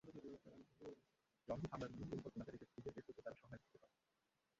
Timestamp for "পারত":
3.81-3.95